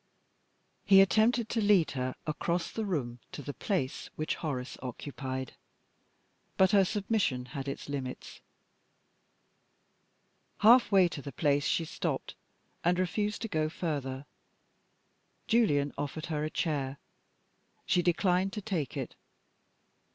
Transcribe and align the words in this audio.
He 0.83 0.99
attempted 0.99 1.47
to 1.49 1.61
lead 1.61 1.91
her 1.91 2.15
across 2.25 2.71
the 2.71 2.85
room 2.85 3.19
to 3.33 3.43
the 3.43 3.53
place 3.53 4.09
which 4.15 4.33
Horace 4.41 4.75
occupied. 4.81 5.53
But 6.57 6.71
her 6.71 6.83
submission 6.83 7.45
had 7.53 7.67
its 7.67 7.87
limits. 7.87 8.41
Half 10.61 10.91
way 10.91 11.07
to 11.09 11.21
the 11.21 11.31
place 11.31 11.65
she 11.67 11.85
stopped, 11.85 12.33
and 12.83 12.97
refused 12.97 13.43
to 13.43 13.47
go 13.47 13.69
further. 13.69 14.25
Julian 15.45 15.93
offered 15.99 16.25
her 16.33 16.43
a 16.43 16.49
chair. 16.49 16.97
She 17.85 18.01
declined 18.01 18.53
to 18.53 18.61
take 18.63 18.97
it. 18.97 19.13